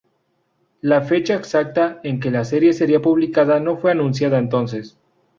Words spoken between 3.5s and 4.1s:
no fue